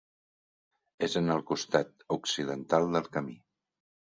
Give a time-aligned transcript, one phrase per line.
[1.07, 3.39] És en el costat occidental del camí.